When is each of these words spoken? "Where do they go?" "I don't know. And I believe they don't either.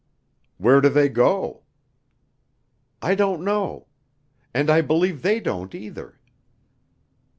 "Where 0.57 0.81
do 0.81 0.89
they 0.89 1.09
go?" 1.09 1.61
"I 3.03 3.13
don't 3.13 3.43
know. 3.43 3.85
And 4.51 4.67
I 4.67 4.81
believe 4.81 5.21
they 5.21 5.39
don't 5.39 5.75
either. 5.75 6.17